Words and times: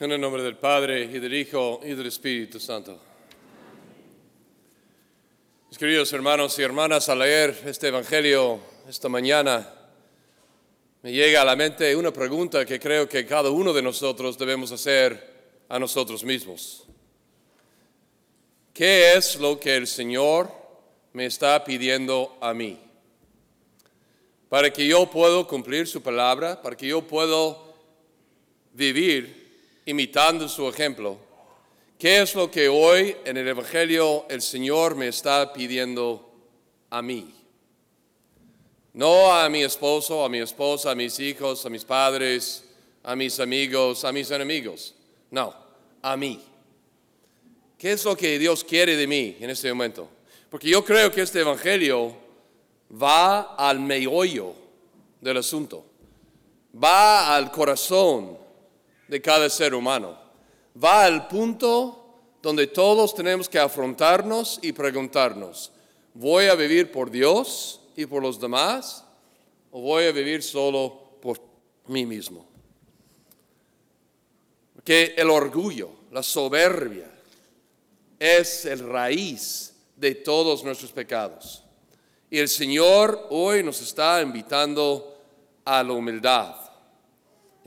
En 0.00 0.12
el 0.12 0.20
nombre 0.20 0.44
del 0.44 0.56
Padre 0.56 1.02
y 1.02 1.18
del 1.18 1.34
Hijo 1.34 1.80
y 1.82 1.88
del 1.88 2.06
Espíritu 2.06 2.60
Santo. 2.60 3.00
Mis 5.68 5.76
queridos 5.76 6.12
hermanos 6.12 6.56
y 6.56 6.62
hermanas, 6.62 7.08
al 7.08 7.18
leer 7.18 7.60
este 7.66 7.88
Evangelio 7.88 8.60
esta 8.88 9.08
mañana, 9.08 9.68
me 11.02 11.10
llega 11.10 11.42
a 11.42 11.44
la 11.44 11.56
mente 11.56 11.96
una 11.96 12.12
pregunta 12.12 12.64
que 12.64 12.78
creo 12.78 13.08
que 13.08 13.26
cada 13.26 13.50
uno 13.50 13.72
de 13.72 13.82
nosotros 13.82 14.38
debemos 14.38 14.70
hacer 14.70 15.64
a 15.68 15.80
nosotros 15.80 16.22
mismos. 16.22 16.84
¿Qué 18.72 19.14
es 19.14 19.34
lo 19.40 19.58
que 19.58 19.74
el 19.74 19.88
Señor 19.88 20.48
me 21.12 21.26
está 21.26 21.64
pidiendo 21.64 22.38
a 22.40 22.54
mí? 22.54 22.78
Para 24.48 24.72
que 24.72 24.86
yo 24.86 25.10
pueda 25.10 25.42
cumplir 25.42 25.88
su 25.88 26.00
palabra, 26.00 26.62
para 26.62 26.76
que 26.76 26.86
yo 26.86 27.02
pueda 27.02 27.56
vivir 28.72 29.47
imitando 29.88 30.46
su 30.50 30.68
ejemplo, 30.68 31.16
¿qué 31.98 32.20
es 32.20 32.34
lo 32.34 32.50
que 32.50 32.68
hoy 32.68 33.16
en 33.24 33.38
el 33.38 33.48
Evangelio 33.48 34.26
el 34.28 34.42
Señor 34.42 34.94
me 34.94 35.08
está 35.08 35.50
pidiendo 35.50 36.30
a 36.90 37.00
mí? 37.00 37.34
No 38.92 39.32
a 39.32 39.48
mi 39.48 39.62
esposo, 39.62 40.22
a 40.26 40.28
mi 40.28 40.40
esposa, 40.40 40.90
a 40.90 40.94
mis 40.94 41.18
hijos, 41.20 41.64
a 41.64 41.70
mis 41.70 41.86
padres, 41.86 42.64
a 43.02 43.16
mis 43.16 43.40
amigos, 43.40 44.04
a 44.04 44.12
mis 44.12 44.30
enemigos. 44.30 44.94
No, 45.30 45.54
a 46.02 46.16
mí. 46.18 46.38
¿Qué 47.78 47.92
es 47.92 48.04
lo 48.04 48.14
que 48.14 48.38
Dios 48.38 48.64
quiere 48.64 48.94
de 48.94 49.06
mí 49.06 49.38
en 49.40 49.48
este 49.48 49.72
momento? 49.72 50.06
Porque 50.50 50.68
yo 50.68 50.84
creo 50.84 51.10
que 51.10 51.22
este 51.22 51.40
Evangelio 51.40 52.14
va 52.90 53.54
al 53.54 53.80
meollo 53.80 54.52
del 55.22 55.38
asunto, 55.38 55.86
va 56.74 57.34
al 57.34 57.50
corazón 57.50 58.47
de 59.08 59.20
cada 59.20 59.48
ser 59.48 59.74
humano. 59.74 60.16
Va 60.82 61.04
al 61.04 61.26
punto 61.26 62.04
donde 62.42 62.68
todos 62.68 63.14
tenemos 63.14 63.48
que 63.48 63.58
afrontarnos 63.58 64.60
y 64.62 64.72
preguntarnos, 64.72 65.72
¿voy 66.14 66.46
a 66.46 66.54
vivir 66.54 66.92
por 66.92 67.10
Dios 67.10 67.80
y 67.96 68.06
por 68.06 68.22
los 68.22 68.38
demás 68.38 69.04
o 69.72 69.80
voy 69.80 70.04
a 70.04 70.12
vivir 70.12 70.42
solo 70.42 71.16
por 71.20 71.40
mí 71.88 72.06
mismo? 72.06 72.46
Porque 74.74 75.14
el 75.16 75.30
orgullo, 75.30 75.90
la 76.12 76.22
soberbia, 76.22 77.10
es 78.18 78.64
el 78.66 78.80
raíz 78.80 79.74
de 79.96 80.14
todos 80.14 80.62
nuestros 80.62 80.92
pecados. 80.92 81.64
Y 82.30 82.38
el 82.38 82.48
Señor 82.48 83.26
hoy 83.30 83.62
nos 83.62 83.80
está 83.80 84.20
invitando 84.22 85.16
a 85.64 85.82
la 85.82 85.92
humildad 85.92 86.67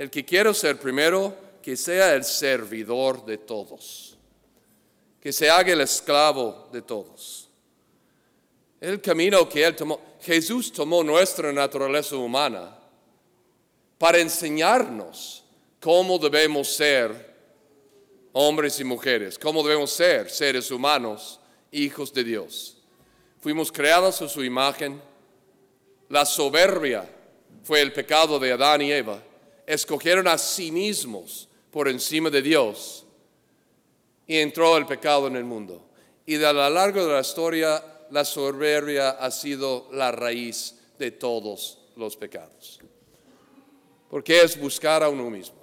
el 0.01 0.09
que 0.09 0.25
quiere 0.25 0.51
ser 0.55 0.79
primero, 0.79 1.37
que 1.61 1.77
sea 1.77 2.15
el 2.15 2.23
servidor 2.23 3.23
de 3.23 3.37
todos, 3.37 4.17
que 5.21 5.31
se 5.31 5.47
haga 5.47 5.73
el 5.73 5.81
esclavo 5.81 6.69
de 6.71 6.81
todos. 6.81 7.47
El 8.79 8.99
camino 8.99 9.47
que 9.47 9.63
Él 9.63 9.75
tomó, 9.75 10.01
Jesús 10.19 10.73
tomó 10.73 11.03
nuestra 11.03 11.53
naturaleza 11.53 12.15
humana 12.15 12.75
para 13.99 14.17
enseñarnos 14.17 15.43
cómo 15.79 16.17
debemos 16.17 16.67
ser 16.69 17.35
hombres 18.33 18.79
y 18.79 18.83
mujeres, 18.83 19.37
cómo 19.37 19.61
debemos 19.61 19.91
ser 19.91 20.31
seres 20.31 20.71
humanos, 20.71 21.39
hijos 21.71 22.11
de 22.11 22.23
Dios. 22.23 22.75
Fuimos 23.39 23.71
creados 23.71 24.19
a 24.23 24.27
su 24.27 24.43
imagen. 24.43 24.99
La 26.09 26.25
soberbia 26.25 27.07
fue 27.63 27.81
el 27.81 27.93
pecado 27.93 28.39
de 28.39 28.51
Adán 28.51 28.81
y 28.81 28.91
Eva 28.91 29.25
escogieron 29.73 30.27
a 30.27 30.37
sí 30.37 30.69
mismos 30.69 31.47
por 31.71 31.87
encima 31.87 32.29
de 32.29 32.41
Dios 32.41 33.05
y 34.27 34.37
entró 34.37 34.75
el 34.75 34.85
pecado 34.85 35.27
en 35.27 35.37
el 35.37 35.45
mundo. 35.45 35.81
Y 36.25 36.43
a 36.43 36.51
lo 36.51 36.69
largo 36.69 37.05
de 37.05 37.13
la 37.13 37.21
historia, 37.21 37.81
la 38.11 38.25
soberbia 38.25 39.11
ha 39.11 39.31
sido 39.31 39.87
la 39.93 40.11
raíz 40.11 40.75
de 40.99 41.11
todos 41.11 41.79
los 41.95 42.17
pecados. 42.17 42.81
Porque 44.09 44.41
es 44.41 44.59
buscar 44.59 45.03
a 45.03 45.09
uno 45.09 45.29
mismo. 45.29 45.55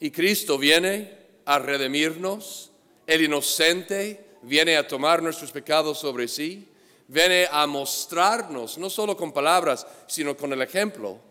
Y 0.00 0.10
Cristo 0.10 0.56
viene 0.56 1.18
a 1.44 1.58
redimirnos, 1.58 2.70
el 3.06 3.22
inocente 3.22 4.24
viene 4.40 4.78
a 4.78 4.88
tomar 4.88 5.22
nuestros 5.22 5.52
pecados 5.52 5.98
sobre 5.98 6.26
sí, 6.28 6.66
viene 7.08 7.46
a 7.50 7.66
mostrarnos, 7.66 8.78
no 8.78 8.88
solo 8.88 9.18
con 9.18 9.32
palabras, 9.32 9.86
sino 10.06 10.34
con 10.34 10.52
el 10.54 10.62
ejemplo, 10.62 11.27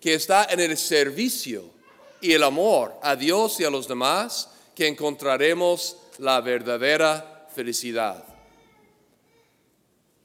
que 0.00 0.14
está 0.14 0.46
en 0.50 0.60
el 0.60 0.76
servicio 0.76 1.70
y 2.20 2.32
el 2.32 2.42
amor 2.42 2.94
a 3.02 3.14
Dios 3.16 3.60
y 3.60 3.64
a 3.64 3.70
los 3.70 3.86
demás, 3.86 4.50
que 4.74 4.86
encontraremos 4.86 5.96
la 6.18 6.40
verdadera 6.40 7.46
felicidad. 7.54 8.24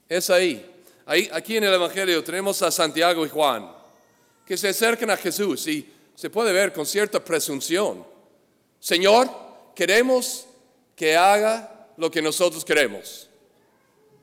Es 0.08 0.30
ahí. 0.30 0.64
ahí. 1.04 1.28
Aquí 1.32 1.56
en 1.56 1.64
el 1.64 1.74
Evangelio 1.74 2.22
tenemos 2.22 2.62
a 2.62 2.70
Santiago 2.70 3.26
y 3.26 3.28
Juan, 3.28 3.70
que 4.46 4.56
se 4.56 4.68
acercan 4.68 5.10
a 5.10 5.16
Jesús 5.16 5.66
y 5.66 5.92
se 6.14 6.30
puede 6.30 6.52
ver 6.52 6.72
con 6.72 6.86
cierta 6.86 7.22
presunción. 7.22 8.06
Señor, 8.80 9.28
queremos 9.74 10.46
que 10.94 11.16
haga 11.16 11.88
lo 11.96 12.10
que 12.10 12.22
nosotros 12.22 12.64
queremos. 12.64 13.28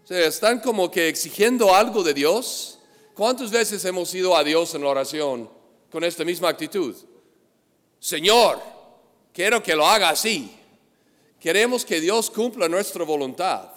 O 0.09 0.13
están 0.13 0.59
como 0.59 0.89
que 0.89 1.07
exigiendo 1.07 1.73
algo 1.73 2.03
de 2.03 2.13
Dios 2.13 2.79
¿Cuántas 3.13 3.51
veces 3.51 3.83
hemos 3.85 4.13
ido 4.13 4.35
a 4.35 4.43
Dios 4.43 4.73
en 4.73 4.81
la 4.81 4.89
oración 4.89 5.49
con 5.91 6.03
esta 6.03 6.23
misma 6.23 6.49
actitud? 6.49 6.95
Señor, 7.99 8.59
quiero 9.33 9.61
que 9.61 9.75
lo 9.75 9.85
haga 9.85 10.09
así. 10.09 10.51
Queremos 11.39 11.85
que 11.85 12.01
Dios 12.01 12.29
cumpla 12.29 12.67
nuestra 12.67 13.03
voluntad. 13.03 13.69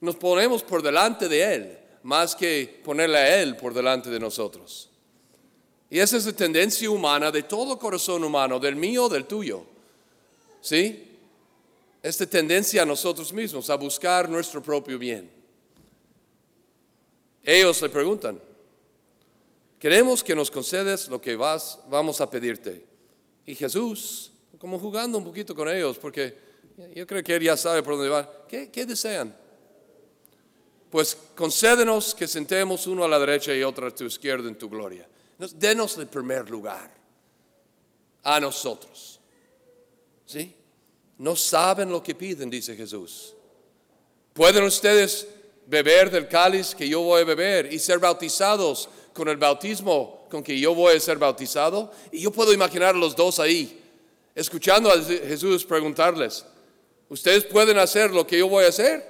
Nos 0.00 0.16
ponemos 0.16 0.62
por 0.62 0.82
delante 0.82 1.28
de 1.28 1.54
Él 1.54 1.78
más 2.02 2.34
que 2.34 2.80
ponerle 2.82 3.18
a 3.18 3.42
Él 3.42 3.56
por 3.56 3.74
delante 3.74 4.08
de 4.10 4.18
nosotros. 4.18 4.88
Y 5.90 5.98
esa 5.98 6.16
es 6.16 6.26
la 6.26 6.32
tendencia 6.32 6.88
humana 6.90 7.30
de 7.30 7.42
todo 7.42 7.78
corazón 7.78 8.24
humano, 8.24 8.58
del 8.58 8.76
mío, 8.76 9.08
del 9.08 9.26
tuyo. 9.26 9.64
¿Sí? 10.60 11.08
Esta 12.02 12.26
tendencia 12.26 12.82
a 12.82 12.86
nosotros 12.86 13.32
mismos, 13.32 13.68
a 13.68 13.74
buscar 13.74 14.28
nuestro 14.28 14.62
propio 14.62 14.98
bien. 14.98 15.30
Ellos 17.42 17.82
le 17.82 17.88
preguntan, 17.88 18.40
Queremos 19.80 20.22
que 20.22 20.34
nos 20.34 20.50
concedes 20.50 21.08
lo 21.08 21.22
que 21.22 21.36
vas, 21.36 21.78
vamos 21.88 22.20
a 22.20 22.28
pedirte. 22.28 22.84
Y 23.46 23.54
Jesús, 23.54 24.30
como 24.58 24.78
jugando 24.78 25.16
un 25.16 25.24
poquito 25.24 25.54
con 25.54 25.70
ellos, 25.70 25.96
porque 25.98 26.36
yo 26.94 27.06
creo 27.06 27.24
que 27.24 27.34
él 27.36 27.42
ya 27.44 27.56
sabe 27.56 27.82
por 27.82 27.94
dónde 27.94 28.10
va. 28.10 28.30
¿Qué, 28.46 28.70
qué 28.70 28.84
desean? 28.84 29.34
Pues 30.90 31.16
concédenos 31.34 32.14
que 32.14 32.28
sentemos 32.28 32.86
uno 32.86 33.04
a 33.04 33.08
la 33.08 33.18
derecha 33.18 33.54
y 33.54 33.62
otro 33.62 33.86
a 33.86 33.94
tu 33.94 34.04
izquierda 34.04 34.48
en 34.48 34.58
tu 34.58 34.68
gloria. 34.68 35.08
Denos 35.54 35.96
el 35.96 36.08
primer 36.08 36.50
lugar 36.50 36.92
a 38.22 38.38
nosotros. 38.38 39.18
¿Sí? 40.26 40.54
No 41.16 41.34
saben 41.36 41.90
lo 41.90 42.02
que 42.02 42.14
piden, 42.14 42.50
dice 42.50 42.76
Jesús. 42.76 43.34
¿Pueden 44.34 44.64
ustedes 44.64 45.26
beber 45.66 46.10
del 46.10 46.28
cáliz 46.28 46.74
que 46.74 46.86
yo 46.86 47.00
voy 47.00 47.22
a 47.22 47.24
beber 47.24 47.72
y 47.72 47.78
ser 47.78 47.98
bautizados 47.98 48.90
con 49.12 49.28
el 49.28 49.36
bautismo 49.36 50.20
con 50.30 50.42
que 50.42 50.58
yo 50.58 50.74
voy 50.74 50.96
a 50.96 51.00
ser 51.00 51.18
bautizado. 51.18 51.92
Y 52.12 52.20
yo 52.20 52.30
puedo 52.30 52.52
imaginar 52.52 52.94
a 52.94 52.98
los 52.98 53.14
dos 53.14 53.38
ahí, 53.38 53.82
escuchando 54.34 54.90
a 54.90 55.02
Jesús 55.02 55.64
preguntarles, 55.64 56.46
¿ustedes 57.08 57.44
pueden 57.44 57.78
hacer 57.78 58.12
lo 58.12 58.26
que 58.26 58.38
yo 58.38 58.48
voy 58.48 58.64
a 58.64 58.68
hacer? 58.68 59.04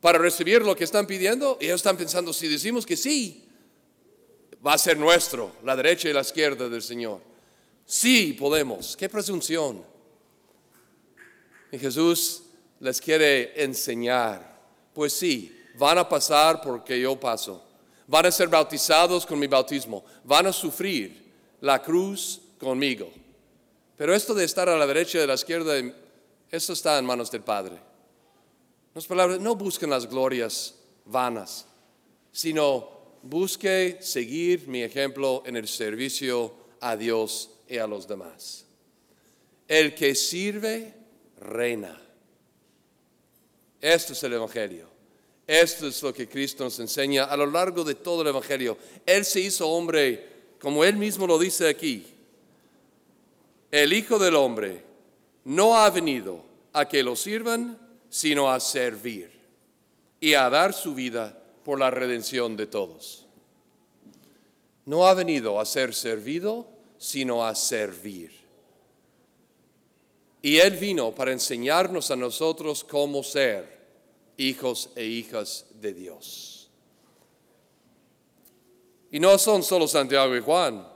Para 0.00 0.18
recibir 0.18 0.62
lo 0.62 0.74
que 0.74 0.84
están 0.84 1.06
pidiendo. 1.06 1.58
Y 1.60 1.66
ellos 1.66 1.76
están 1.76 1.96
pensando, 1.96 2.32
si 2.32 2.48
decimos 2.48 2.84
que 2.84 2.96
sí, 2.96 3.48
va 4.66 4.74
a 4.74 4.78
ser 4.78 4.96
nuestro, 4.96 5.52
la 5.62 5.76
derecha 5.76 6.08
y 6.08 6.12
la 6.12 6.22
izquierda 6.22 6.68
del 6.68 6.82
Señor. 6.82 7.20
Sí, 7.84 8.32
podemos. 8.32 8.96
Qué 8.96 9.08
presunción. 9.08 9.84
Y 11.70 11.78
Jesús 11.78 12.44
les 12.80 13.00
quiere 13.00 13.62
enseñar. 13.62 14.60
Pues 14.92 15.12
sí, 15.12 15.56
van 15.78 15.98
a 15.98 16.08
pasar 16.08 16.60
porque 16.60 17.00
yo 17.00 17.18
paso 17.18 17.71
van 18.12 18.26
a 18.26 18.30
ser 18.30 18.48
bautizados 18.48 19.24
con 19.24 19.38
mi 19.38 19.46
bautismo, 19.46 20.04
van 20.22 20.46
a 20.46 20.52
sufrir 20.52 21.32
la 21.62 21.82
cruz 21.82 22.42
conmigo. 22.58 23.10
Pero 23.96 24.14
esto 24.14 24.34
de 24.34 24.44
estar 24.44 24.68
a 24.68 24.76
la 24.76 24.86
derecha 24.86 25.16
y 25.16 25.22
a 25.22 25.26
la 25.26 25.32
izquierda, 25.32 25.72
esto 26.50 26.74
está 26.74 26.98
en 26.98 27.06
manos 27.06 27.30
del 27.30 27.40
Padre. 27.40 27.78
palabras, 29.08 29.40
no 29.40 29.56
busquen 29.56 29.88
las 29.88 30.06
glorias 30.06 30.74
vanas, 31.06 31.64
sino 32.30 32.90
busque 33.22 33.96
seguir 34.02 34.68
mi 34.68 34.82
ejemplo 34.82 35.42
en 35.46 35.56
el 35.56 35.66
servicio 35.66 36.54
a 36.82 36.98
Dios 36.98 37.48
y 37.66 37.78
a 37.78 37.86
los 37.86 38.06
demás. 38.06 38.66
El 39.66 39.94
que 39.94 40.14
sirve, 40.14 40.92
reina. 41.40 41.98
Esto 43.80 44.12
es 44.12 44.22
el 44.22 44.34
Evangelio. 44.34 44.91
Esto 45.46 45.88
es 45.88 46.02
lo 46.02 46.14
que 46.14 46.28
Cristo 46.28 46.64
nos 46.64 46.78
enseña 46.78 47.24
a 47.24 47.36
lo 47.36 47.46
largo 47.46 47.84
de 47.84 47.96
todo 47.96 48.22
el 48.22 48.28
Evangelio. 48.28 48.78
Él 49.04 49.24
se 49.24 49.40
hizo 49.40 49.68
hombre, 49.68 50.54
como 50.60 50.84
Él 50.84 50.96
mismo 50.96 51.26
lo 51.26 51.38
dice 51.38 51.68
aquí. 51.68 52.06
el 53.70 53.92
Hijo 53.92 54.18
del 54.18 54.36
Hombre 54.36 54.84
no 55.44 55.76
ha 55.76 55.90
venido 55.90 56.44
a 56.72 56.86
que 56.88 57.02
lo 57.02 57.16
sirvan, 57.16 57.78
sino 58.08 58.50
a 58.50 58.60
servir 58.60 59.32
y 60.20 60.34
a 60.34 60.48
dar 60.50 60.72
su 60.72 60.94
vida 60.94 61.36
por 61.64 61.78
la 61.78 61.90
redención 61.90 62.56
de 62.56 62.66
todos. 62.66 63.26
No 64.84 65.06
ha 65.06 65.14
venido 65.14 65.58
a 65.58 65.64
ser 65.64 65.94
servido, 65.94 66.68
sino 66.98 67.44
a 67.44 67.54
servir. 67.54 68.32
Y 70.42 70.58
Él 70.58 70.76
vino 70.76 71.14
para 71.14 71.32
enseñarnos 71.32 72.10
a 72.10 72.16
nosotros 72.16 72.84
cómo 72.84 73.22
ser 73.22 73.81
hijos 74.36 74.90
e 74.96 75.04
hijas 75.04 75.66
de 75.80 75.92
Dios. 75.92 76.70
Y 79.10 79.20
no 79.20 79.36
son 79.38 79.62
solo 79.62 79.86
Santiago 79.86 80.34
y 80.34 80.40
Juan, 80.40 80.86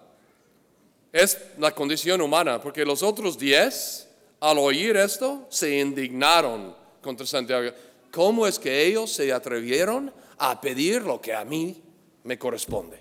es 1.12 1.38
la 1.58 1.74
condición 1.74 2.20
humana, 2.20 2.60
porque 2.60 2.84
los 2.84 3.02
otros 3.02 3.38
diez, 3.38 4.08
al 4.40 4.58
oír 4.58 4.96
esto, 4.96 5.46
se 5.50 5.78
indignaron 5.78 6.74
contra 7.00 7.26
Santiago. 7.26 7.70
¿Cómo 8.10 8.46
es 8.46 8.58
que 8.58 8.86
ellos 8.86 9.12
se 9.12 9.32
atrevieron 9.32 10.12
a 10.38 10.60
pedir 10.60 11.02
lo 11.02 11.20
que 11.20 11.34
a 11.34 11.44
mí 11.44 11.82
me 12.24 12.38
corresponde? 12.38 12.98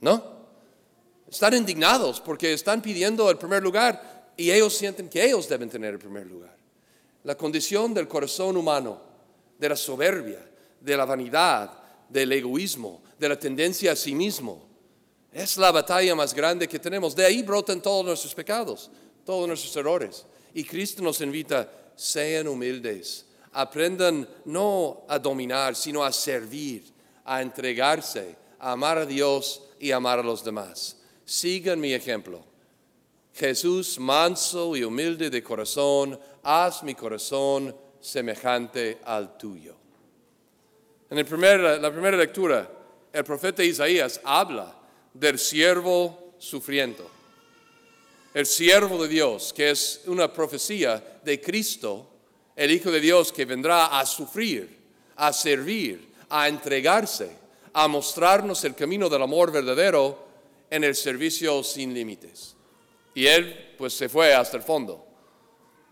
¿No? 0.00 0.36
Están 1.28 1.54
indignados 1.54 2.20
porque 2.20 2.52
están 2.52 2.82
pidiendo 2.82 3.30
el 3.30 3.38
primer 3.38 3.62
lugar 3.62 4.32
y 4.36 4.50
ellos 4.50 4.76
sienten 4.76 5.08
que 5.08 5.24
ellos 5.24 5.48
deben 5.48 5.68
tener 5.68 5.94
el 5.94 5.98
primer 5.98 6.26
lugar. 6.26 6.56
La 7.24 7.36
condición 7.36 7.92
del 7.92 8.06
corazón 8.06 8.56
humano, 8.56 9.00
de 9.58 9.68
la 9.68 9.76
soberbia, 9.76 10.44
de 10.80 10.96
la 10.96 11.04
vanidad, 11.04 11.70
del 12.08 12.32
egoísmo, 12.32 13.02
de 13.18 13.28
la 13.28 13.38
tendencia 13.38 13.92
a 13.92 13.96
sí 13.96 14.14
mismo, 14.14 14.66
es 15.32 15.56
la 15.58 15.70
batalla 15.70 16.14
más 16.14 16.32
grande 16.32 16.66
que 16.66 16.78
tenemos. 16.78 17.14
De 17.14 17.24
ahí 17.24 17.42
brotan 17.42 17.82
todos 17.82 18.04
nuestros 18.04 18.34
pecados, 18.34 18.90
todos 19.24 19.46
nuestros 19.46 19.76
errores. 19.76 20.24
Y 20.54 20.64
Cristo 20.64 21.02
nos 21.02 21.20
invita, 21.20 21.70
sean 21.94 22.48
humildes, 22.48 23.26
aprendan 23.52 24.26
no 24.46 25.04
a 25.08 25.18
dominar, 25.18 25.76
sino 25.76 26.02
a 26.02 26.12
servir, 26.12 26.84
a 27.24 27.42
entregarse, 27.42 28.36
a 28.58 28.72
amar 28.72 28.98
a 28.98 29.06
Dios 29.06 29.62
y 29.78 29.90
amar 29.90 30.20
a 30.20 30.22
los 30.22 30.42
demás. 30.42 30.96
Sigan 31.24 31.80
mi 31.80 31.92
ejemplo. 31.92 32.42
Jesús, 33.34 33.98
manso 33.98 34.74
y 34.74 34.84
humilde 34.84 35.28
de 35.28 35.42
corazón, 35.42 36.18
haz 36.42 36.82
mi 36.82 36.94
corazón 36.94 37.76
semejante 38.06 38.98
al 39.04 39.36
tuyo. 39.36 39.74
En 41.10 41.18
el 41.18 41.80
la 41.80 41.90
primera 41.90 42.16
lectura, 42.16 42.70
el 43.12 43.24
profeta 43.24 43.64
Isaías 43.64 44.20
habla 44.22 44.72
del 45.12 45.38
siervo 45.38 46.34
sufriendo. 46.38 47.10
El 48.32 48.46
siervo 48.46 49.02
de 49.02 49.08
Dios, 49.08 49.52
que 49.52 49.70
es 49.70 50.02
una 50.06 50.32
profecía 50.32 51.20
de 51.24 51.40
Cristo, 51.40 52.08
el 52.54 52.70
Hijo 52.70 52.92
de 52.92 53.00
Dios 53.00 53.32
que 53.32 53.44
vendrá 53.44 53.98
a 53.98 54.06
sufrir, 54.06 54.68
a 55.16 55.32
servir, 55.32 56.08
a 56.28 56.46
entregarse, 56.46 57.30
a 57.72 57.88
mostrarnos 57.88 58.62
el 58.64 58.76
camino 58.76 59.08
del 59.08 59.22
amor 59.22 59.50
verdadero 59.50 60.26
en 60.70 60.84
el 60.84 60.94
servicio 60.94 61.64
sin 61.64 61.92
límites. 61.92 62.54
Y 63.14 63.26
él 63.26 63.74
pues 63.76 63.94
se 63.94 64.08
fue 64.08 64.32
hasta 64.32 64.58
el 64.58 64.62
fondo, 64.62 65.05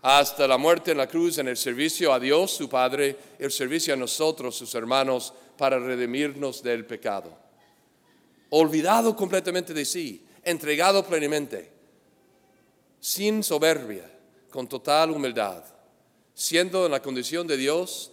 hasta 0.07 0.47
la 0.47 0.57
muerte 0.57 0.91
en 0.91 0.97
la 0.97 1.07
cruz, 1.07 1.39
en 1.39 1.47
el 1.47 1.57
servicio 1.57 2.13
a 2.13 2.19
Dios 2.19 2.51
su 2.51 2.69
Padre, 2.69 3.17
el 3.39 3.51
servicio 3.51 3.93
a 3.93 3.97
nosotros, 3.97 4.55
sus 4.55 4.75
hermanos, 4.75 5.33
para 5.57 5.79
redimirnos 5.79 6.61
del 6.61 6.85
pecado. 6.85 7.35
Olvidado 8.51 9.15
completamente 9.15 9.73
de 9.73 9.83
sí, 9.83 10.23
entregado 10.43 11.03
plenamente, 11.05 11.71
sin 12.99 13.43
soberbia, 13.43 14.09
con 14.51 14.67
total 14.67 15.11
humildad 15.11 15.63
siendo 16.35 16.85
en 16.85 16.91
la 16.91 17.01
condición 17.01 17.47
de 17.47 17.57
Dios, 17.57 18.11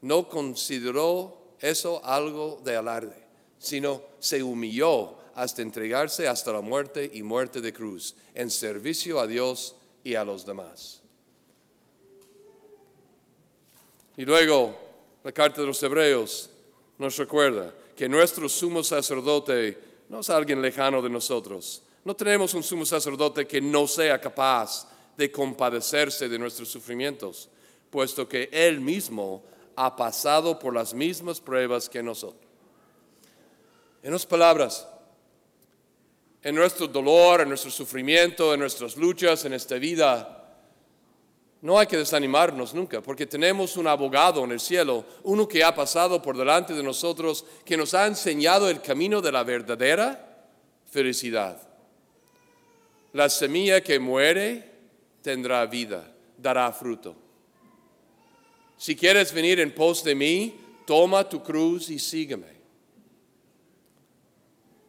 no 0.00 0.28
consideró 0.28 1.56
eso 1.60 2.00
algo 2.04 2.62
de 2.64 2.76
alarde, 2.76 3.26
sino 3.58 4.00
se 4.20 4.42
humilló 4.42 5.18
hasta 5.34 5.62
entregarse 5.62 6.28
hasta 6.28 6.52
la 6.52 6.60
muerte 6.60 7.10
y 7.12 7.22
muerte 7.22 7.60
de 7.60 7.72
cruz, 7.72 8.14
en 8.34 8.50
servicio 8.50 9.20
a 9.20 9.26
Dios 9.26 9.74
y 10.04 10.14
a 10.14 10.24
los 10.24 10.46
demás. 10.46 11.02
Y 14.18 14.24
luego, 14.24 14.76
la 15.22 15.30
carta 15.30 15.60
de 15.60 15.68
los 15.68 15.80
Hebreos 15.80 16.50
nos 16.98 17.16
recuerda 17.16 17.72
que 17.96 18.08
nuestro 18.08 18.48
sumo 18.48 18.82
sacerdote 18.82 19.78
no 20.08 20.20
es 20.20 20.28
alguien 20.28 20.60
lejano 20.60 21.00
de 21.00 21.08
nosotros. 21.08 21.82
No 22.04 22.16
tenemos 22.16 22.52
un 22.54 22.64
sumo 22.64 22.84
sacerdote 22.84 23.46
que 23.46 23.60
no 23.60 23.86
sea 23.86 24.20
capaz 24.20 24.88
de 25.16 25.30
compadecerse 25.30 26.28
de 26.28 26.36
nuestros 26.36 26.68
sufrimientos, 26.68 27.48
puesto 27.90 28.28
que 28.28 28.48
Él 28.50 28.80
mismo 28.80 29.44
ha 29.76 29.94
pasado 29.94 30.58
por 30.58 30.74
las 30.74 30.92
mismas 30.92 31.40
pruebas 31.40 31.88
que 31.88 32.02
nosotros. 32.02 32.42
En 34.02 34.08
otras 34.08 34.26
palabras, 34.26 34.88
en 36.42 36.56
nuestro 36.56 36.88
dolor, 36.88 37.42
en 37.42 37.50
nuestro 37.50 37.70
sufrimiento, 37.70 38.52
en 38.52 38.58
nuestras 38.58 38.96
luchas, 38.96 39.44
en 39.44 39.52
esta 39.52 39.76
vida, 39.76 40.37
no 41.60 41.78
hay 41.78 41.86
que 41.86 41.96
desanimarnos 41.96 42.72
nunca, 42.72 43.00
porque 43.00 43.26
tenemos 43.26 43.76
un 43.76 43.88
abogado 43.88 44.44
en 44.44 44.52
el 44.52 44.60
cielo, 44.60 45.04
uno 45.24 45.48
que 45.48 45.64
ha 45.64 45.74
pasado 45.74 46.22
por 46.22 46.36
delante 46.36 46.72
de 46.72 46.82
nosotros, 46.82 47.44
que 47.64 47.76
nos 47.76 47.94
ha 47.94 48.06
enseñado 48.06 48.70
el 48.70 48.80
camino 48.80 49.20
de 49.20 49.32
la 49.32 49.42
verdadera 49.42 50.46
felicidad. 50.90 51.60
La 53.12 53.28
semilla 53.28 53.80
que 53.80 53.98
muere 53.98 54.70
tendrá 55.22 55.66
vida, 55.66 56.12
dará 56.36 56.70
fruto. 56.72 57.16
Si 58.76 58.94
quieres 58.94 59.32
venir 59.32 59.58
en 59.58 59.74
pos 59.74 60.04
de 60.04 60.14
mí, 60.14 60.60
toma 60.86 61.28
tu 61.28 61.42
cruz 61.42 61.90
y 61.90 61.98
sígueme. 61.98 62.58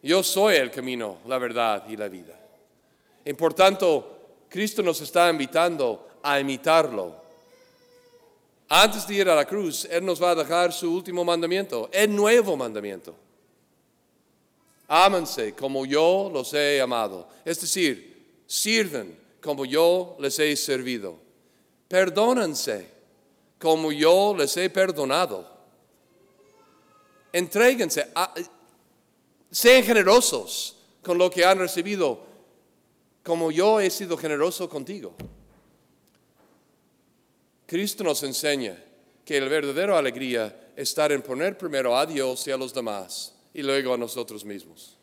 Yo 0.02 0.22
soy 0.22 0.56
el 0.56 0.70
camino, 0.70 1.18
la 1.26 1.38
verdad 1.38 1.84
y 1.88 1.96
la 1.96 2.08
vida. 2.08 2.38
Y 3.24 3.32
por 3.32 3.52
tanto, 3.52 4.44
Cristo 4.48 4.82
nos 4.82 5.00
está 5.00 5.28
invitando 5.28 6.09
a 6.22 6.40
imitarlo. 6.40 7.14
Antes 8.68 9.06
de 9.06 9.14
ir 9.14 9.28
a 9.28 9.34
la 9.34 9.44
cruz, 9.44 9.84
Él 9.90 10.04
nos 10.04 10.22
va 10.22 10.30
a 10.30 10.34
dejar 10.34 10.72
su 10.72 10.94
último 10.94 11.24
mandamiento, 11.24 11.88
el 11.92 12.14
nuevo 12.14 12.56
mandamiento. 12.56 13.14
Ámense 14.86 15.54
como 15.54 15.86
yo 15.86 16.30
los 16.32 16.52
he 16.54 16.80
amado. 16.80 17.28
Es 17.44 17.60
decir, 17.60 18.42
sirven 18.46 19.18
como 19.40 19.64
yo 19.64 20.16
les 20.18 20.38
he 20.38 20.56
servido. 20.56 21.16
Perdónense 21.88 22.88
como 23.58 23.92
yo 23.92 24.34
les 24.36 24.56
he 24.56 24.70
perdonado. 24.70 25.48
Entréguense, 27.32 28.08
sean 29.50 29.82
generosos 29.82 30.76
con 31.02 31.18
lo 31.18 31.30
que 31.30 31.44
han 31.44 31.58
recibido, 31.58 32.20
como 33.22 33.50
yo 33.50 33.80
he 33.80 33.90
sido 33.90 34.16
generoso 34.16 34.68
contigo. 34.68 35.14
Cristo 37.70 38.02
nos 38.02 38.20
enseña 38.24 38.76
que 39.24 39.40
la 39.40 39.46
verdadera 39.46 39.96
alegría 39.96 40.72
está 40.74 41.06
en 41.06 41.22
poner 41.22 41.56
primero 41.56 41.96
a 41.96 42.04
Dios 42.04 42.44
y 42.48 42.50
a 42.50 42.56
los 42.56 42.74
demás 42.74 43.32
y 43.54 43.62
luego 43.62 43.94
a 43.94 43.96
nosotros 43.96 44.44
mismos. 44.44 44.98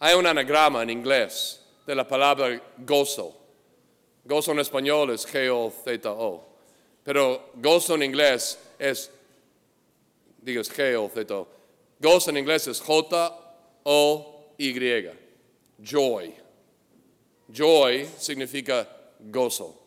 Hay 0.00 0.16
un 0.16 0.26
anagrama 0.26 0.82
en 0.82 0.90
inglés 0.90 1.60
de 1.86 1.94
la 1.94 2.04
palabra 2.04 2.60
gozo. 2.78 3.32
Gozo 4.24 4.50
en 4.50 4.58
español 4.58 5.10
es 5.10 5.24
G-O-Z-O, 5.24 6.44
pero 7.04 7.50
gozo 7.54 7.94
en 7.94 8.02
inglés 8.02 8.58
es, 8.76 9.08
digas 10.42 10.68
G-O-Z-O. 10.68 11.46
Gozo 12.00 12.30
en 12.30 12.38
inglés 12.38 12.66
es 12.66 12.80
J-O-Y, 12.80 14.72
joy. 15.80 16.34
Joy 17.48 18.08
significa 18.18 18.88
gozo. 19.20 19.85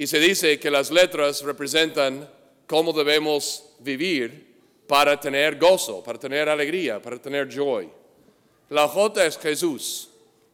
Y 0.00 0.06
se 0.06 0.18
dice 0.18 0.58
que 0.58 0.70
las 0.70 0.90
letras 0.90 1.42
representan 1.42 2.26
cómo 2.66 2.90
debemos 2.90 3.66
vivir 3.80 4.56
para 4.86 5.20
tener 5.20 5.58
gozo, 5.58 6.02
para 6.02 6.18
tener 6.18 6.48
alegría, 6.48 7.02
para 7.02 7.20
tener 7.20 7.46
joy. 7.54 7.86
La 8.70 8.88
J 8.88 9.26
es 9.26 9.36
Jesús. 9.36 10.08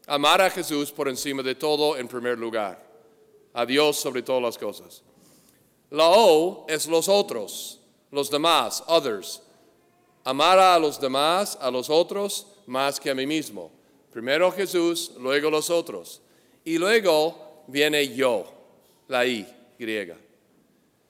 Amar 0.09 0.43
a 0.43 0.51
Jesús 0.51 0.91
por 0.91 1.09
encima 1.09 1.45
de 1.45 1.55
todo 1.55 1.97
en 1.97 2.09
primer 2.09 2.37
lugar. 2.37 2.85
A 3.55 3.65
Dios 3.65 3.99
sobre 3.99 4.21
todas 4.21 4.43
las 4.43 4.59
cosas. 4.59 5.05
La 5.91 6.09
O 6.09 6.67
es 6.69 6.89
los 6.89 7.09
otros, 7.09 7.79
los 8.11 8.29
demás, 8.29 8.83
others. 8.89 9.41
Amar 10.25 10.59
a 10.59 10.77
los 10.77 11.01
demás, 11.01 11.57
a 11.61 11.71
los 11.71 11.89
otros, 11.89 12.49
más 12.67 12.99
que 12.99 13.11
a 13.11 13.15
mí 13.15 13.29
mismo. 13.29 13.71
Primero 14.13 14.51
Jesús, 14.51 15.13
luego 15.21 15.51
los 15.51 15.71
otros. 15.71 16.21
Y 16.65 16.79
luego 16.79 17.63
viene 17.69 18.13
yo, 18.13 18.56
la 19.09 19.27
I 19.27 19.47
griega. 19.79 20.17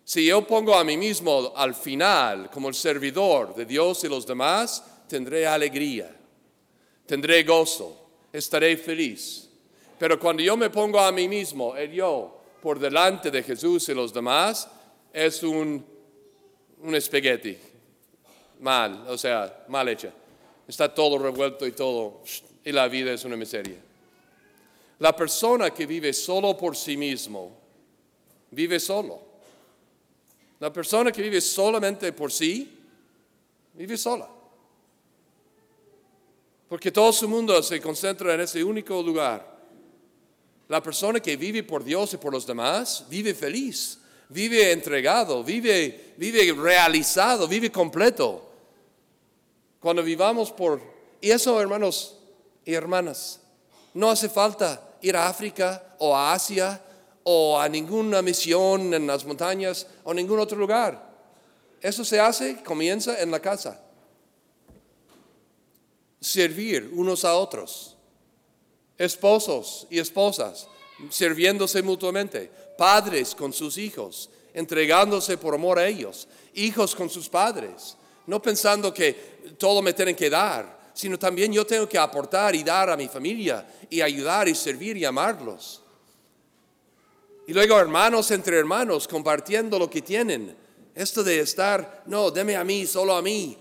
Si 0.05 0.27
yo 0.27 0.47
pongo 0.47 0.75
a 0.75 0.85
mí 0.85 0.97
mismo 0.97 1.53
al 1.57 1.75
final 1.75 2.49
como 2.51 2.69
el 2.69 2.75
servidor 2.75 3.55
de 3.55 3.65
Dios 3.65 4.05
y 4.05 4.09
los 4.09 4.27
demás, 4.27 4.85
tendré 5.09 5.47
alegría, 5.47 6.15
tendré 7.07 7.43
gozo, 7.43 8.09
estaré 8.33 8.77
feliz. 8.77 9.49
Pero 9.99 10.19
cuando 10.21 10.43
yo 10.43 10.57
me 10.57 10.71
pongo 10.71 11.01
a 11.01 11.11
mí 11.11 11.27
mismo, 11.27 11.75
el 11.75 11.91
yo, 11.91 12.41
por 12.63 12.79
delante 12.79 13.31
de 13.31 13.43
Jesús 13.43 13.89
y 13.89 13.95
los 13.95 14.13
demás, 14.13 14.69
es 15.13 15.43
un, 15.43 15.85
un 16.83 16.95
espagueti 16.95 17.57
mal, 18.61 19.07
o 19.09 19.19
sea, 19.19 19.65
mal 19.69 19.89
hecha. 19.89 20.13
Está 20.67 20.93
todo 20.93 21.19
revuelto 21.19 21.67
y 21.67 21.73
todo, 21.73 22.23
y 22.65 22.73
la 22.73 22.89
vida 22.89 23.13
es 23.13 23.25
una 23.25 23.37
miseria. 23.37 23.79
La 24.99 25.15
persona 25.15 25.71
que 25.71 25.87
vive 25.87 26.13
solo 26.13 26.57
por 26.57 26.77
sí 26.77 26.97
mismo, 26.97 27.66
vive 28.51 28.81
solo. 28.81 29.21
La 30.59 30.73
persona 30.73 31.13
que 31.13 31.23
vive 31.23 31.41
solamente 31.41 32.13
por 32.13 32.33
sí, 32.33 32.79
vive 33.75 33.97
sola. 33.97 34.29
Porque 36.69 36.91
todo 36.91 37.13
su 37.13 37.29
mundo 37.29 37.63
se 37.63 37.81
concentra 37.81 38.35
en 38.35 38.41
ese 38.41 38.65
único 38.65 39.03
lugar. 39.03 39.57
La 40.69 40.83
persona 40.83 41.21
que 41.21 41.37
vive 41.37 41.63
por 41.63 41.85
Dios 41.85 42.15
y 42.15 42.17
por 42.17 42.33
los 42.33 42.47
demás, 42.47 43.05
vive 43.09 43.35
feliz, 43.35 44.01
vive 44.31 44.73
entregado, 44.73 45.45
vive, 45.45 46.15
vive 46.17 46.53
realizado, 46.53 47.47
vive 47.47 47.71
completo. 47.71 48.51
Cuando 49.79 50.03
vivamos 50.03 50.51
por... 50.51 50.81
Y 51.21 51.31
eso, 51.31 51.61
hermanos 51.61 52.17
y 52.65 52.75
hermanas, 52.75 53.41
no 53.95 54.11
hace 54.11 54.29
falta 54.29 54.97
ir 55.03 55.17
a 55.17 55.29
África 55.29 55.95
o 55.99 56.17
a 56.17 56.33
Asia 56.33 56.83
o 57.29 57.59
a 57.59 57.69
ninguna 57.69 58.23
misión 58.23 58.95
en 58.95 59.05
las 59.05 59.25
montañas 59.25 59.89
o 60.05 60.15
ningún 60.15 60.39
otro 60.39 60.57
lugar. 60.57 61.11
Eso 61.81 62.05
se 62.05 62.21
hace, 62.21 62.63
comienza 62.63 63.21
en 63.21 63.33
la 63.33 63.41
casa. 63.41 63.83
Servir 66.21 66.89
unos 66.95 67.25
a 67.25 67.35
otros. 67.35 67.97
Esposos 68.97 69.89
y 69.91 69.99
esposas, 69.99 70.69
sirviéndose 71.11 71.83
mutuamente. 71.83 72.49
Padres 72.79 73.35
con 73.35 73.53
sus 73.53 73.77
hijos, 73.77 74.31
entregándose 74.55 75.37
por 75.37 75.55
amor 75.55 75.81
a 75.81 75.89
ellos. 75.89 76.29
Hijos 76.55 76.95
con 76.95 77.11
sus 77.11 77.29
padres. 77.29 77.97
No 78.29 78.41
pensando 78.41 78.95
que 78.95 79.57
todo 79.59 79.83
me 79.83 79.93
tienen 79.93 80.15
que 80.15 80.31
dar, 80.31 80.93
sino 80.95 81.19
también 81.19 81.53
yo 81.53 81.67
tengo 81.67 81.89
que 81.89 81.99
aportar 81.99 82.55
y 82.55 82.63
dar 82.63 82.89
a 82.89 82.97
mi 82.97 83.09
familia 83.09 83.67
y 83.91 84.01
ayudar 84.01 84.47
y 84.47 84.55
servir 84.55 84.97
y 84.97 85.05
amarlos. 85.05 85.83
Y 87.47 87.53
luego 87.53 87.79
hermanos 87.79 88.31
entre 88.31 88.59
hermanos 88.59 89.07
compartiendo 89.07 89.79
lo 89.79 89.89
que 89.89 90.03
tienen. 90.03 90.57
Esto 90.95 91.23
de 91.23 91.41
estar, 91.41 92.03
no, 92.07 92.31
deme 92.31 92.57
a 92.57 92.65
mí, 92.65 92.87
solo 92.87 93.15
a 93.15 93.23
mí, 93.23 93.57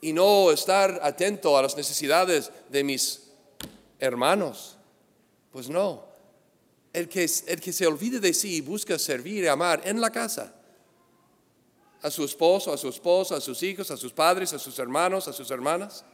y 0.00 0.12
no 0.12 0.50
estar 0.50 1.00
atento 1.02 1.56
a 1.56 1.62
las 1.62 1.76
necesidades 1.76 2.50
de 2.70 2.84
mis 2.84 3.28
hermanos. 3.98 4.76
Pues 5.52 5.68
no. 5.68 6.04
El 6.92 7.08
que, 7.08 7.28
el 7.46 7.60
que 7.60 7.72
se 7.72 7.86
olvide 7.86 8.20
de 8.20 8.32
sí 8.32 8.56
y 8.56 8.60
busca 8.62 8.98
servir 8.98 9.44
y 9.44 9.48
amar 9.48 9.82
en 9.84 10.00
la 10.00 10.10
casa, 10.10 10.54
a 12.00 12.10
su 12.10 12.24
esposo, 12.24 12.72
a 12.72 12.78
su 12.78 12.88
esposa, 12.88 13.36
a 13.36 13.40
sus 13.40 13.62
hijos, 13.62 13.90
a 13.90 13.96
sus 13.96 14.12
padres, 14.12 14.52
a 14.52 14.58
sus 14.58 14.78
hermanos, 14.78 15.28
a 15.28 15.32
sus 15.32 15.50
hermanas, 15.50 16.04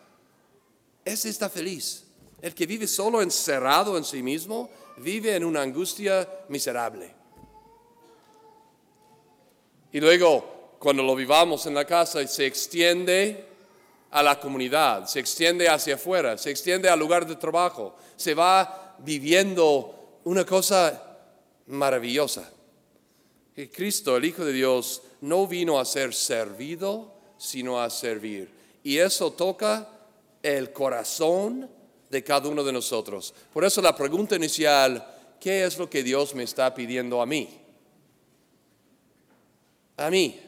ese 1.04 1.28
está 1.28 1.48
feliz. 1.48 2.04
El 2.40 2.54
que 2.54 2.66
vive 2.66 2.86
solo 2.86 3.22
encerrado 3.22 3.96
en 3.96 4.04
sí 4.04 4.22
mismo 4.22 4.70
vive 4.98 5.36
en 5.36 5.44
una 5.44 5.62
angustia 5.62 6.28
miserable. 6.48 7.14
Y 9.92 10.00
luego, 10.00 10.76
cuando 10.78 11.02
lo 11.02 11.14
vivamos 11.14 11.66
en 11.66 11.74
la 11.74 11.84
casa, 11.84 12.26
se 12.26 12.46
extiende 12.46 13.46
a 14.10 14.22
la 14.22 14.38
comunidad, 14.38 15.06
se 15.06 15.20
extiende 15.20 15.68
hacia 15.68 15.94
afuera, 15.94 16.36
se 16.38 16.50
extiende 16.50 16.88
al 16.88 16.98
lugar 16.98 17.26
de 17.26 17.36
trabajo, 17.36 17.96
se 18.16 18.34
va 18.34 18.96
viviendo 18.98 20.20
una 20.24 20.44
cosa 20.44 21.18
maravillosa. 21.66 22.50
Que 23.54 23.70
Cristo, 23.70 24.16
el 24.16 24.24
Hijo 24.24 24.44
de 24.44 24.52
Dios, 24.52 25.02
no 25.22 25.46
vino 25.46 25.78
a 25.78 25.84
ser 25.84 26.14
servido, 26.14 27.14
sino 27.36 27.80
a 27.80 27.90
servir. 27.90 28.50
Y 28.82 28.98
eso 28.98 29.32
toca 29.32 29.88
el 30.42 30.72
corazón 30.72 31.70
de 32.12 32.22
cada 32.22 32.46
uno 32.50 32.62
de 32.62 32.72
nosotros. 32.72 33.32
Por 33.54 33.64
eso 33.64 33.80
la 33.80 33.96
pregunta 33.96 34.36
inicial, 34.36 35.02
¿qué 35.40 35.64
es 35.64 35.78
lo 35.78 35.88
que 35.88 36.02
Dios 36.02 36.34
me 36.34 36.42
está 36.42 36.74
pidiendo 36.74 37.22
a 37.22 37.26
mí? 37.26 37.48
A 39.96 40.10
mí. 40.10 40.38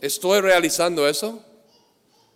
¿Estoy 0.00 0.40
realizando 0.40 1.06
eso? 1.06 1.44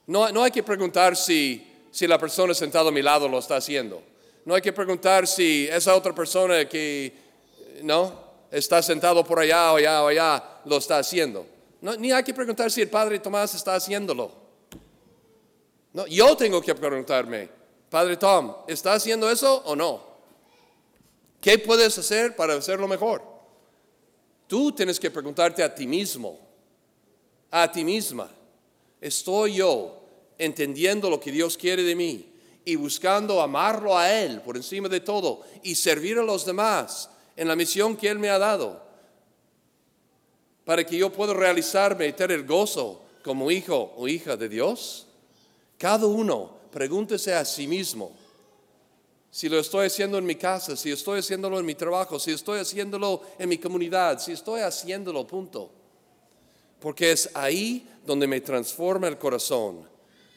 No, 0.06 0.30
no 0.30 0.42
hay 0.42 0.50
que 0.50 0.62
preguntar 0.62 1.16
si, 1.16 1.66
si 1.90 2.06
la 2.06 2.18
persona 2.18 2.52
sentada 2.52 2.90
a 2.90 2.92
mi 2.92 3.00
lado 3.00 3.26
lo 3.26 3.38
está 3.38 3.56
haciendo. 3.56 4.02
No 4.44 4.54
hay 4.54 4.60
que 4.60 4.74
preguntar 4.74 5.26
si 5.26 5.66
esa 5.70 5.96
otra 5.96 6.14
persona 6.14 6.68
que, 6.68 7.14
¿no? 7.82 8.20
Está 8.50 8.82
sentado 8.82 9.24
por 9.24 9.38
allá 9.38 9.72
o 9.72 9.76
allá 9.76 10.02
o 10.02 10.08
allá 10.08 10.60
lo 10.66 10.76
está 10.76 10.98
haciendo. 10.98 11.46
Ni 11.80 12.12
hay 12.12 12.22
que 12.22 12.34
preguntar 12.34 12.70
si 12.70 12.82
el 12.82 12.90
Padre 12.90 13.18
Tomás 13.18 13.54
está 13.54 13.74
haciéndolo. 13.76 14.30
No, 15.94 16.06
yo 16.06 16.36
tengo 16.36 16.60
que 16.60 16.74
preguntarme, 16.74 17.61
Padre 17.92 18.16
Tom, 18.16 18.54
¿está 18.66 18.94
haciendo 18.94 19.30
eso 19.30 19.64
o 19.66 19.76
no? 19.76 20.02
¿Qué 21.42 21.58
puedes 21.58 21.98
hacer 21.98 22.34
para 22.34 22.54
hacerlo 22.54 22.88
mejor? 22.88 23.22
Tú 24.46 24.72
tienes 24.72 24.98
que 24.98 25.10
preguntarte 25.10 25.62
a 25.62 25.74
ti 25.74 25.86
mismo, 25.86 26.40
a 27.50 27.70
ti 27.70 27.84
misma, 27.84 28.30
¿estoy 28.98 29.56
yo 29.56 30.04
entendiendo 30.38 31.10
lo 31.10 31.20
que 31.20 31.30
Dios 31.30 31.58
quiere 31.58 31.82
de 31.82 31.94
mí 31.94 32.32
y 32.64 32.76
buscando 32.76 33.42
amarlo 33.42 33.98
a 33.98 34.10
Él 34.10 34.40
por 34.40 34.56
encima 34.56 34.88
de 34.88 35.00
todo 35.00 35.42
y 35.62 35.74
servir 35.74 36.18
a 36.18 36.22
los 36.22 36.46
demás 36.46 37.10
en 37.36 37.46
la 37.46 37.56
misión 37.56 37.94
que 37.94 38.08
Él 38.08 38.18
me 38.18 38.30
ha 38.30 38.38
dado? 38.38 38.82
Para 40.64 40.82
que 40.86 40.96
yo 40.96 41.12
pueda 41.12 41.34
realizarme 41.34 42.06
y 42.06 42.14
tener 42.14 42.46
gozo 42.46 43.02
como 43.22 43.50
hijo 43.50 43.92
o 43.98 44.08
hija 44.08 44.38
de 44.38 44.48
Dios. 44.48 45.08
Cada 45.76 46.06
uno 46.06 46.61
pregúntese 46.72 47.34
a 47.34 47.44
sí 47.44 47.68
mismo 47.68 48.12
si 49.32 49.48
lo 49.48 49.58
estoy 49.58 49.86
haciendo 49.86 50.18
en 50.18 50.26
mi 50.26 50.34
casa, 50.34 50.76
si 50.76 50.90
estoy 50.90 51.20
haciéndolo 51.20 51.58
en 51.58 51.64
mi 51.64 51.74
trabajo, 51.74 52.18
si 52.18 52.32
estoy 52.32 52.60
haciéndolo 52.60 53.22
en 53.38 53.48
mi 53.48 53.56
comunidad, 53.56 54.18
si 54.18 54.32
estoy 54.32 54.60
haciéndolo, 54.60 55.26
punto. 55.26 55.70
Porque 56.78 57.12
es 57.12 57.30
ahí 57.32 57.88
donde 58.04 58.26
me 58.26 58.42
transforma 58.42 59.08
el 59.08 59.16
corazón 59.16 59.88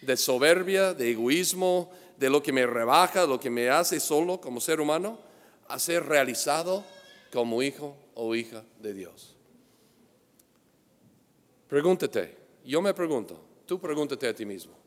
de 0.01 0.15
soberbia, 0.15 0.93
de 0.93 1.11
egoísmo, 1.11 1.91
de 2.17 2.29
lo 2.29 2.41
que 2.41 2.53
me 2.53 2.65
rebaja, 2.65 3.25
lo 3.25 3.37
que 3.37 3.49
me 3.49 3.69
hace 3.69 3.99
solo 3.99 4.39
como 4.39 4.61
ser 4.61 4.79
humano, 4.79 5.19
a 5.67 5.77
ser 5.77 6.05
realizado 6.05 6.85
como 7.33 7.61
hijo 7.61 7.97
o 8.13 8.33
hija 8.33 8.63
de 8.79 8.93
Dios. 8.93 9.35
Pregúntate, 11.67 12.37
yo 12.63 12.81
me 12.81 12.93
pregunto, 12.93 13.37
tú 13.65 13.77
pregúntate 13.77 14.25
a 14.29 14.33
ti 14.33 14.45
mismo. 14.45 14.84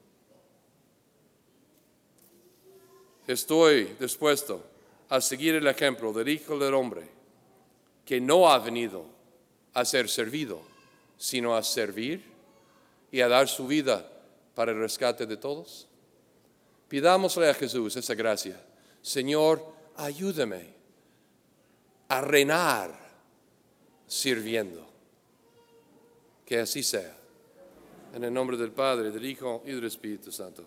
Estoy 3.32 3.97
dispuesto 4.00 4.64
a 5.08 5.20
seguir 5.20 5.54
el 5.54 5.66
ejemplo 5.66 6.12
del 6.12 6.28
Hijo 6.28 6.58
del 6.58 6.75
Hombre, 6.75 7.08
que 8.04 8.20
no 8.20 8.50
ha 8.50 8.58
venido 8.58 9.04
a 9.75 9.85
ser 9.85 10.08
servido, 10.08 10.61
sino 11.16 11.54
a 11.54 11.62
servir 11.62 12.25
y 13.12 13.20
a 13.20 13.28
dar 13.28 13.49
su 13.49 13.66
vida 13.66 14.11
para 14.54 14.73
el 14.73 14.78
rescate 14.78 15.26
de 15.26 15.37
todos? 15.37 15.87
Pidámosle 16.88 17.50
a 17.50 17.54
Jesús 17.54 17.97
esa 17.97 18.14
gracia. 18.14 18.61
Señor, 19.02 19.62
ayúdame 19.97 20.75
a 22.08 22.20
reinar 22.23 22.99
sirviendo. 24.06 24.87
Que 26.47 26.61
así 26.61 26.82
sea. 26.82 27.14
En 28.14 28.25
el 28.25 28.32
nombre 28.32 28.56
del 28.56 28.73
Padre, 28.73 29.11
del 29.11 29.26
Hijo 29.26 29.62
y 29.66 29.73
del 29.73 29.85
Espíritu 29.85 30.32
Santo. 30.32 30.64